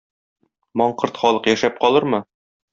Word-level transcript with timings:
Маңкорт 0.83 1.21
халык 1.25 1.53
яшәп 1.53 1.81
калырмы? 1.87 2.25